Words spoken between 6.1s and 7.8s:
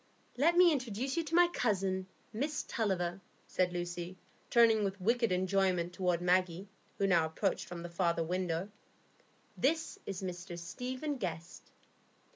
Maggie, who now approached